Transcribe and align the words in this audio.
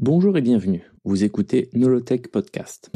Bonjour 0.00 0.36
et 0.36 0.42
bienvenue. 0.42 0.84
Vous 1.02 1.24
écoutez 1.24 1.70
Nolotech 1.74 2.30
Podcast. 2.30 2.92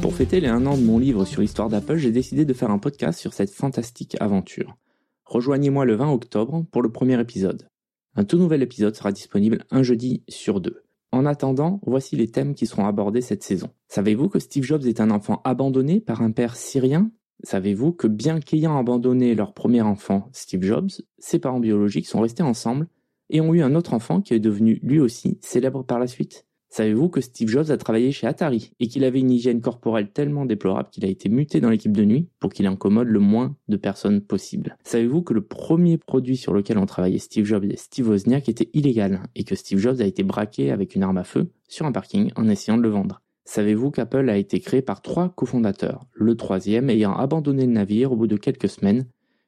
Pour 0.00 0.14
fêter 0.14 0.38
les 0.38 0.46
un 0.46 0.64
an 0.66 0.76
de 0.76 0.84
mon 0.84 1.00
livre 1.00 1.24
sur 1.24 1.40
l'histoire 1.40 1.68
d'Apple, 1.68 1.96
j'ai 1.96 2.12
décidé 2.12 2.44
de 2.44 2.52
faire 2.52 2.70
un 2.70 2.78
podcast 2.78 3.18
sur 3.18 3.32
cette 3.32 3.50
fantastique 3.50 4.16
aventure. 4.20 4.76
Rejoignez-moi 5.24 5.84
le 5.84 5.96
20 5.96 6.12
octobre 6.12 6.64
pour 6.70 6.82
le 6.82 6.92
premier 6.92 7.20
épisode. 7.20 7.68
Un 8.14 8.22
tout 8.22 8.38
nouvel 8.38 8.62
épisode 8.62 8.94
sera 8.94 9.10
disponible 9.10 9.64
un 9.72 9.82
jeudi 9.82 10.22
sur 10.28 10.60
deux. 10.60 10.84
En 11.10 11.26
attendant, 11.26 11.80
voici 11.84 12.14
les 12.14 12.28
thèmes 12.28 12.54
qui 12.54 12.66
seront 12.66 12.86
abordés 12.86 13.20
cette 13.20 13.42
saison. 13.42 13.70
Savez-vous 13.88 14.28
que 14.28 14.38
Steve 14.38 14.62
Jobs 14.62 14.86
est 14.86 15.00
un 15.00 15.10
enfant 15.10 15.40
abandonné 15.42 16.00
par 16.00 16.22
un 16.22 16.30
père 16.30 16.54
syrien? 16.54 17.10
Savez-vous 17.44 17.92
que 17.92 18.08
bien 18.08 18.40
qu'ayant 18.40 18.76
abandonné 18.78 19.34
leur 19.34 19.54
premier 19.54 19.82
enfant, 19.82 20.28
Steve 20.32 20.62
Jobs, 20.62 20.90
ses 21.18 21.38
parents 21.38 21.60
biologiques 21.60 22.08
sont 22.08 22.20
restés 22.20 22.42
ensemble 22.42 22.88
et 23.30 23.40
ont 23.40 23.54
eu 23.54 23.62
un 23.62 23.74
autre 23.74 23.94
enfant 23.94 24.20
qui 24.20 24.34
est 24.34 24.40
devenu 24.40 24.80
lui 24.82 24.98
aussi 24.98 25.38
célèbre 25.40 25.84
par 25.84 25.98
la 25.98 26.08
suite? 26.08 26.46
Savez-vous 26.70 27.08
que 27.08 27.22
Steve 27.22 27.48
Jobs 27.48 27.70
a 27.70 27.78
travaillé 27.78 28.12
chez 28.12 28.26
Atari 28.26 28.72
et 28.78 28.88
qu'il 28.88 29.04
avait 29.04 29.20
une 29.20 29.30
hygiène 29.30 29.62
corporelle 29.62 30.10
tellement 30.10 30.44
déplorable 30.44 30.90
qu'il 30.90 31.04
a 31.04 31.08
été 31.08 31.30
muté 31.30 31.60
dans 31.60 31.70
l'équipe 31.70 31.96
de 31.96 32.04
nuit 32.04 32.28
pour 32.40 32.52
qu'il 32.52 32.66
incommode 32.66 33.08
le 33.08 33.20
moins 33.20 33.56
de 33.68 33.76
personnes 33.76 34.20
possible? 34.20 34.76
Savez-vous 34.84 35.22
que 35.22 35.32
le 35.32 35.40
premier 35.40 35.96
produit 35.96 36.36
sur 36.36 36.52
lequel 36.52 36.76
ont 36.76 36.86
travaillé 36.86 37.18
Steve 37.18 37.46
Jobs 37.46 37.64
et 37.64 37.76
Steve 37.76 38.10
Wozniak 38.10 38.48
était 38.50 38.68
illégal 38.74 39.22
et 39.34 39.44
que 39.44 39.54
Steve 39.54 39.78
Jobs 39.78 40.00
a 40.00 40.04
été 40.04 40.22
braqué 40.24 40.70
avec 40.70 40.94
une 40.94 41.04
arme 41.04 41.18
à 41.18 41.24
feu 41.24 41.50
sur 41.68 41.86
un 41.86 41.92
parking 41.92 42.32
en 42.36 42.48
essayant 42.48 42.76
de 42.76 42.82
le 42.82 42.90
vendre? 42.90 43.22
Savez-vous 43.50 43.90
qu'Apple 43.90 44.28
a 44.28 44.36
été 44.36 44.60
créé 44.60 44.82
par 44.82 45.00
trois 45.00 45.30
cofondateurs, 45.30 46.04
le 46.12 46.34
troisième 46.34 46.90
ayant 46.90 47.16
abandonné 47.16 47.64
le 47.64 47.72
navire 47.72 48.12
au 48.12 48.16
bout 48.16 48.26
de 48.26 48.36
quelques 48.36 48.68
semaines, 48.68 49.06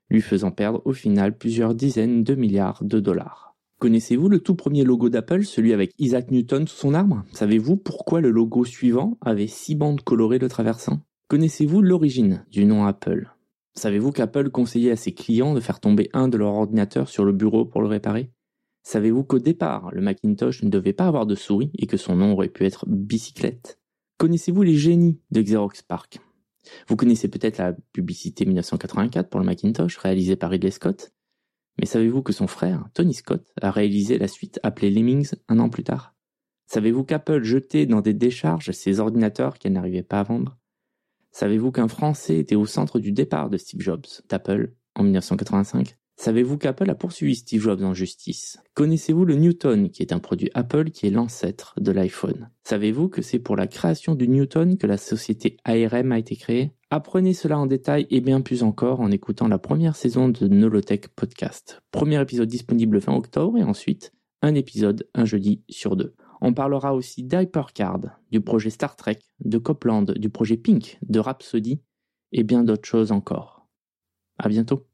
lui 0.08 0.22
faisant 0.22 0.50
perdre 0.50 0.80
au 0.86 0.94
final 0.94 1.36
plusieurs 1.36 1.74
dizaines 1.74 2.24
de 2.24 2.34
milliards 2.34 2.82
de 2.82 2.98
dollars. 2.98 3.54
Connaissez-vous 3.78 4.30
le 4.30 4.40
tout 4.40 4.54
premier 4.54 4.84
logo 4.84 5.10
d'Apple, 5.10 5.44
celui 5.44 5.74
avec 5.74 5.92
Isaac 5.98 6.30
Newton 6.30 6.66
sous 6.66 6.78
son 6.78 6.94
arbre? 6.94 7.24
Savez-vous 7.34 7.76
pourquoi 7.76 8.22
le 8.22 8.30
logo 8.30 8.64
suivant 8.64 9.18
avait 9.20 9.46
six 9.46 9.74
bandes 9.74 10.00
colorées 10.00 10.38
le 10.38 10.48
traversant? 10.48 11.00
Connaissez-vous 11.28 11.82
l'origine 11.82 12.46
du 12.50 12.64
nom 12.64 12.86
Apple? 12.86 13.30
Savez-vous 13.74 14.12
qu'Apple 14.12 14.48
conseillait 14.48 14.92
à 14.92 14.96
ses 14.96 15.12
clients 15.12 15.52
de 15.52 15.60
faire 15.60 15.78
tomber 15.78 16.08
un 16.14 16.28
de 16.28 16.38
leurs 16.38 16.54
ordinateurs 16.54 17.10
sur 17.10 17.26
le 17.26 17.32
bureau 17.32 17.66
pour 17.66 17.82
le 17.82 17.88
réparer? 17.88 18.30
Savez-vous 18.82 19.24
qu'au 19.24 19.40
départ, 19.40 19.90
le 19.92 20.00
Macintosh 20.00 20.62
ne 20.62 20.70
devait 20.70 20.94
pas 20.94 21.06
avoir 21.06 21.26
de 21.26 21.34
souris 21.34 21.70
et 21.78 21.86
que 21.86 21.98
son 21.98 22.16
nom 22.16 22.32
aurait 22.32 22.48
pu 22.48 22.64
être 22.64 22.86
bicyclette? 22.88 23.79
Connaissez-vous 24.20 24.62
les 24.62 24.76
génies 24.76 25.18
de 25.30 25.40
Xerox 25.40 25.80
PARC 25.80 26.20
Vous 26.88 26.96
connaissez 26.96 27.28
peut-être 27.28 27.56
la 27.56 27.72
publicité 27.94 28.44
1984 28.44 29.30
pour 29.30 29.40
le 29.40 29.46
Macintosh 29.46 29.96
réalisée 29.96 30.36
par 30.36 30.50
Ridley 30.50 30.70
Scott, 30.70 31.14
mais 31.78 31.86
savez-vous 31.86 32.20
que 32.20 32.34
son 32.34 32.46
frère, 32.46 32.86
Tony 32.92 33.14
Scott, 33.14 33.50
a 33.62 33.70
réalisé 33.70 34.18
la 34.18 34.28
suite 34.28 34.60
appelée 34.62 34.90
Lemmings 34.90 35.30
un 35.48 35.58
an 35.58 35.70
plus 35.70 35.84
tard? 35.84 36.14
Savez-vous 36.66 37.02
qu'Apple 37.02 37.44
jetait 37.44 37.86
dans 37.86 38.02
des 38.02 38.12
décharges 38.12 38.72
ses 38.72 39.00
ordinateurs 39.00 39.56
qu'elle 39.58 39.72
n'arrivait 39.72 40.02
pas 40.02 40.20
à 40.20 40.24
vendre? 40.24 40.58
Savez-vous 41.32 41.72
qu'un 41.72 41.88
Français 41.88 42.36
était 42.36 42.56
au 42.56 42.66
centre 42.66 42.98
du 42.98 43.12
départ 43.12 43.48
de 43.48 43.56
Steve 43.56 43.80
Jobs 43.80 44.04
d'Apple 44.28 44.74
en 44.96 45.02
1985 45.02 45.96
Savez-vous 46.16 46.58
qu'Apple 46.58 46.90
a 46.90 46.94
poursuivi 46.94 47.36
Steve 47.36 47.62
Jobs 47.62 47.82
en 47.82 47.94
justice? 47.94 48.58
Connaissez-vous 48.74 49.24
le 49.24 49.36
Newton, 49.36 49.88
qui 49.88 50.02
est 50.02 50.12
un 50.12 50.18
produit 50.18 50.50
Apple 50.52 50.90
qui 50.90 51.06
est 51.06 51.10
l'ancêtre 51.10 51.72
de 51.80 51.92
l'iPhone? 51.92 52.50
Savez-vous 52.70 53.08
que 53.08 53.20
c'est 53.20 53.40
pour 53.40 53.56
la 53.56 53.66
création 53.66 54.14
du 54.14 54.28
Newton 54.28 54.78
que 54.78 54.86
la 54.86 54.96
société 54.96 55.56
ARM 55.64 56.12
a 56.12 56.20
été 56.20 56.36
créée? 56.36 56.70
Apprenez 56.90 57.34
cela 57.34 57.58
en 57.58 57.66
détail 57.66 58.06
et 58.10 58.20
bien 58.20 58.40
plus 58.42 58.62
encore 58.62 59.00
en 59.00 59.10
écoutant 59.10 59.48
la 59.48 59.58
première 59.58 59.96
saison 59.96 60.28
de 60.28 60.46
Nolotech 60.46 61.08
Podcast. 61.08 61.82
Premier 61.90 62.20
épisode 62.20 62.48
disponible 62.48 62.94
le 62.94 63.00
20 63.00 63.16
octobre 63.16 63.58
et 63.58 63.64
ensuite 63.64 64.12
un 64.40 64.54
épisode 64.54 65.08
un 65.14 65.24
jeudi 65.24 65.64
sur 65.68 65.96
deux. 65.96 66.14
On 66.40 66.54
parlera 66.54 66.94
aussi 66.94 67.24
d'Hypercard, 67.24 68.20
du 68.30 68.40
projet 68.40 68.70
Star 68.70 68.94
Trek, 68.94 69.18
de 69.40 69.58
Copland, 69.58 70.04
du 70.04 70.30
projet 70.30 70.56
Pink, 70.56 71.00
de 71.02 71.18
Rhapsody 71.18 71.82
et 72.30 72.44
bien 72.44 72.62
d'autres 72.62 72.88
choses 72.88 73.10
encore. 73.10 73.66
À 74.38 74.48
bientôt. 74.48 74.86